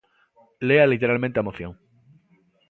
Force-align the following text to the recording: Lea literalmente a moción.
Lea 0.67 0.87
literalmente 0.93 1.37
a 1.39 1.47
moción. 1.47 1.71